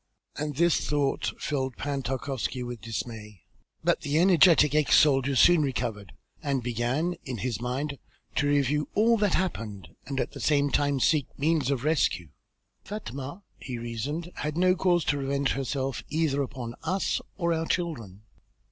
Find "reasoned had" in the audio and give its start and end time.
13.77-14.57